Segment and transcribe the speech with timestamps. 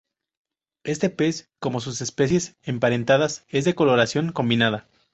[0.83, 4.87] Este pez, como sus especies emparentadas, es de coloración combinada.